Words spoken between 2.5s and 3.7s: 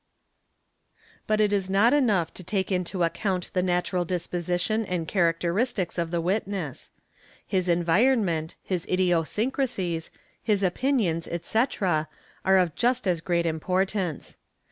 into account the